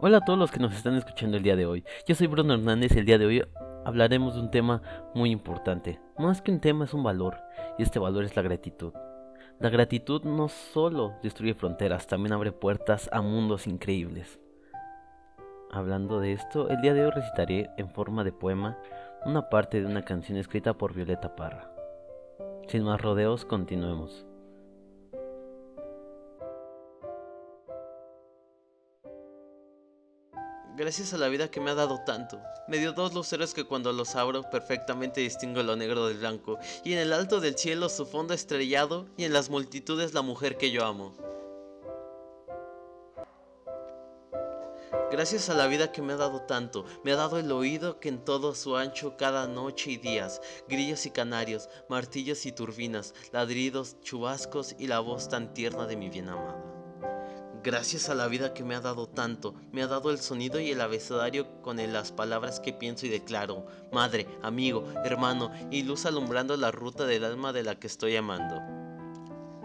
Hola 0.00 0.18
a 0.18 0.24
todos 0.24 0.38
los 0.38 0.52
que 0.52 0.60
nos 0.60 0.76
están 0.76 0.94
escuchando 0.94 1.36
el 1.36 1.42
día 1.42 1.56
de 1.56 1.66
hoy. 1.66 1.84
Yo 2.06 2.14
soy 2.14 2.28
Bruno 2.28 2.54
Hernández 2.54 2.92
y 2.94 3.00
el 3.00 3.04
día 3.04 3.18
de 3.18 3.26
hoy 3.26 3.42
hablaremos 3.84 4.36
de 4.36 4.40
un 4.42 4.50
tema 4.52 4.80
muy 5.12 5.32
importante. 5.32 5.98
Más 6.16 6.40
que 6.40 6.52
un 6.52 6.60
tema 6.60 6.84
es 6.84 6.94
un 6.94 7.02
valor 7.02 7.36
y 7.78 7.82
este 7.82 7.98
valor 7.98 8.22
es 8.22 8.36
la 8.36 8.42
gratitud. 8.42 8.92
La 9.58 9.70
gratitud 9.70 10.22
no 10.22 10.46
solo 10.46 11.14
destruye 11.20 11.54
fronteras, 11.54 12.06
también 12.06 12.32
abre 12.32 12.52
puertas 12.52 13.10
a 13.12 13.22
mundos 13.22 13.66
increíbles. 13.66 14.38
Hablando 15.72 16.20
de 16.20 16.32
esto, 16.32 16.68
el 16.68 16.80
día 16.80 16.94
de 16.94 17.04
hoy 17.04 17.10
recitaré 17.10 17.68
en 17.76 17.90
forma 17.90 18.22
de 18.22 18.30
poema 18.30 18.78
una 19.26 19.48
parte 19.48 19.80
de 19.80 19.86
una 19.86 20.02
canción 20.02 20.38
escrita 20.38 20.74
por 20.74 20.94
Violeta 20.94 21.34
Parra. 21.34 21.72
Sin 22.68 22.84
más 22.84 23.00
rodeos, 23.00 23.44
continuemos. 23.44 24.27
Gracias 30.78 31.12
a 31.12 31.18
la 31.18 31.26
vida 31.26 31.50
que 31.50 31.60
me 31.60 31.72
ha 31.72 31.74
dado 31.74 32.02
tanto. 32.06 32.40
Me 32.68 32.78
dio 32.78 32.92
dos 32.92 33.12
luceros 33.12 33.52
que 33.52 33.64
cuando 33.64 33.92
los 33.92 34.14
abro 34.14 34.48
perfectamente 34.48 35.20
distingo 35.20 35.60
lo 35.64 35.74
negro 35.74 36.06
del 36.06 36.18
blanco, 36.18 36.56
y 36.84 36.92
en 36.92 37.00
el 37.00 37.12
alto 37.12 37.40
del 37.40 37.58
cielo 37.58 37.88
su 37.88 38.06
fondo 38.06 38.32
estrellado, 38.32 39.08
y 39.16 39.24
en 39.24 39.32
las 39.32 39.50
multitudes 39.50 40.14
la 40.14 40.22
mujer 40.22 40.56
que 40.56 40.70
yo 40.70 40.86
amo. 40.86 41.16
Gracias 45.10 45.50
a 45.50 45.54
la 45.54 45.66
vida 45.66 45.90
que 45.90 46.00
me 46.00 46.12
ha 46.12 46.16
dado 46.16 46.42
tanto, 46.42 46.84
me 47.02 47.10
ha 47.10 47.16
dado 47.16 47.40
el 47.40 47.50
oído 47.50 47.98
que 47.98 48.08
en 48.08 48.24
todo 48.24 48.54
su 48.54 48.76
ancho 48.76 49.16
cada 49.16 49.48
noche 49.48 49.90
y 49.90 49.96
días, 49.96 50.40
grillos 50.68 51.06
y 51.06 51.10
canarios, 51.10 51.68
martillos 51.88 52.46
y 52.46 52.52
turbinas, 52.52 53.14
ladridos, 53.32 54.00
chubascos 54.02 54.76
y 54.78 54.86
la 54.86 55.00
voz 55.00 55.28
tan 55.28 55.52
tierna 55.54 55.88
de 55.88 55.96
mi 55.96 56.08
bien 56.08 56.28
amada. 56.28 56.77
Gracias 57.68 58.08
a 58.08 58.14
la 58.14 58.28
vida 58.28 58.54
que 58.54 58.64
me 58.64 58.74
ha 58.74 58.80
dado 58.80 59.06
tanto, 59.06 59.54
me 59.72 59.82
ha 59.82 59.86
dado 59.86 60.10
el 60.10 60.18
sonido 60.18 60.58
y 60.58 60.70
el 60.70 60.80
abecedario 60.80 61.60
con 61.60 61.76
las 61.92 62.12
palabras 62.12 62.60
que 62.60 62.72
pienso 62.72 63.04
y 63.04 63.10
declaro, 63.10 63.66
madre, 63.92 64.26
amigo, 64.40 64.90
hermano, 65.04 65.52
y 65.70 65.82
luz 65.82 66.06
alumbrando 66.06 66.56
la 66.56 66.70
ruta 66.70 67.04
del 67.04 67.24
alma 67.24 67.52
de 67.52 67.64
la 67.64 67.78
que 67.78 67.86
estoy 67.86 68.16
amando. 68.16 68.58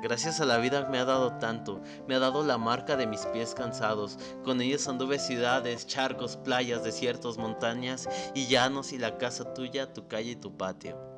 Gracias 0.00 0.40
a 0.40 0.44
la 0.44 0.58
vida 0.58 0.88
me 0.88 1.00
ha 1.00 1.04
dado 1.04 1.40
tanto, 1.40 1.82
me 2.06 2.14
ha 2.14 2.20
dado 2.20 2.44
la 2.44 2.56
marca 2.56 2.94
de 2.94 3.08
mis 3.08 3.26
pies 3.26 3.52
cansados, 3.52 4.16
con 4.44 4.60
ellos 4.60 4.86
anduve 4.86 5.18
ciudades, 5.18 5.88
charcos, 5.88 6.36
playas, 6.36 6.84
desiertos, 6.84 7.36
montañas 7.36 8.08
y 8.32 8.46
llanos 8.46 8.92
y 8.92 8.98
la 8.98 9.18
casa 9.18 9.54
tuya, 9.54 9.92
tu 9.92 10.06
calle 10.06 10.30
y 10.30 10.36
tu 10.36 10.56
patio. 10.56 11.17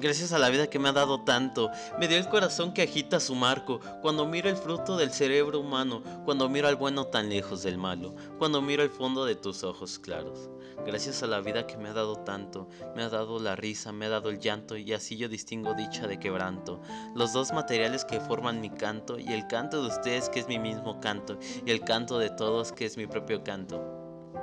Gracias 0.00 0.32
a 0.32 0.38
la 0.38 0.48
vida 0.48 0.70
que 0.70 0.78
me 0.78 0.88
ha 0.88 0.92
dado 0.92 1.20
tanto, 1.20 1.70
me 1.98 2.08
dio 2.08 2.16
el 2.16 2.26
corazón 2.26 2.72
que 2.72 2.80
agita 2.80 3.20
su 3.20 3.34
marco, 3.34 3.80
cuando 4.00 4.26
miro 4.26 4.48
el 4.48 4.56
fruto 4.56 4.96
del 4.96 5.10
cerebro 5.10 5.60
humano, 5.60 6.02
cuando 6.24 6.48
miro 6.48 6.68
al 6.68 6.76
bueno 6.76 7.08
tan 7.08 7.28
lejos 7.28 7.62
del 7.62 7.76
malo, 7.76 8.14
cuando 8.38 8.62
miro 8.62 8.82
el 8.82 8.88
fondo 8.88 9.26
de 9.26 9.34
tus 9.34 9.62
ojos 9.62 9.98
claros. 9.98 10.48
Gracias 10.86 11.22
a 11.22 11.26
la 11.26 11.40
vida 11.40 11.66
que 11.66 11.76
me 11.76 11.90
ha 11.90 11.92
dado 11.92 12.16
tanto, 12.16 12.66
me 12.96 13.02
ha 13.02 13.10
dado 13.10 13.38
la 13.40 13.56
risa, 13.56 13.92
me 13.92 14.06
ha 14.06 14.08
dado 14.08 14.30
el 14.30 14.38
llanto, 14.38 14.78
y 14.78 14.90
así 14.94 15.18
yo 15.18 15.28
distingo 15.28 15.74
dicha 15.74 16.06
de 16.06 16.18
quebranto. 16.18 16.80
Los 17.14 17.34
dos 17.34 17.52
materiales 17.52 18.06
que 18.06 18.20
forman 18.20 18.62
mi 18.62 18.70
canto, 18.70 19.18
y 19.18 19.30
el 19.34 19.46
canto 19.48 19.82
de 19.82 19.88
ustedes 19.88 20.30
que 20.30 20.40
es 20.40 20.48
mi 20.48 20.58
mismo 20.58 20.98
canto, 21.00 21.38
y 21.66 21.70
el 21.70 21.82
canto 21.82 22.18
de 22.18 22.30
todos 22.30 22.72
que 22.72 22.86
es 22.86 22.96
mi 22.96 23.06
propio 23.06 23.44
canto. 23.44 23.84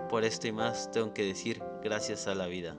Por 0.08 0.24
esto 0.24 0.46
y 0.46 0.52
más 0.52 0.92
tengo 0.92 1.16
que 1.16 1.24
decir 1.24 1.64
gracias 1.82 2.28
a 2.28 2.36
la 2.36 2.46
vida. 2.46 2.76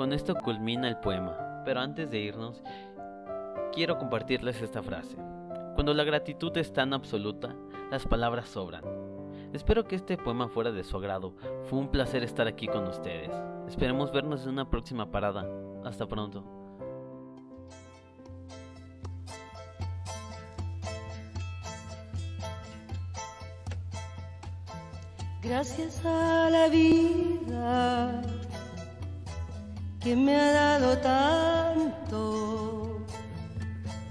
Con 0.00 0.14
esto 0.14 0.34
culmina 0.34 0.88
el 0.88 0.96
poema, 0.96 1.36
pero 1.66 1.80
antes 1.80 2.10
de 2.10 2.20
irnos, 2.20 2.62
quiero 3.70 3.98
compartirles 3.98 4.62
esta 4.62 4.82
frase. 4.82 5.14
Cuando 5.74 5.92
la 5.92 6.04
gratitud 6.04 6.56
es 6.56 6.72
tan 6.72 6.94
absoluta, 6.94 7.54
las 7.90 8.06
palabras 8.06 8.48
sobran. 8.48 8.82
Espero 9.52 9.84
que 9.84 9.96
este 9.96 10.16
poema 10.16 10.48
fuera 10.48 10.72
de 10.72 10.84
su 10.84 10.96
agrado. 10.96 11.34
Fue 11.64 11.78
un 11.78 11.90
placer 11.90 12.22
estar 12.22 12.46
aquí 12.46 12.66
con 12.66 12.88
ustedes. 12.88 13.30
Esperemos 13.68 14.10
vernos 14.10 14.44
en 14.44 14.52
una 14.52 14.70
próxima 14.70 15.10
parada. 15.10 15.46
Hasta 15.84 16.08
pronto. 16.08 16.46
Gracias 25.42 26.02
a 26.06 26.48
la 26.48 26.68
vida 26.68 28.39
que 30.00 30.16
me 30.16 30.34
ha 30.34 30.52
dado 30.52 30.96
tanto, 30.98 32.20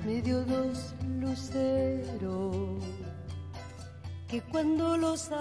me 0.05 0.21
dio 0.21 0.45
dos 0.45 0.93
luceros 1.19 2.83
que 4.27 4.41
cuando 4.41 4.95
los 4.95 5.31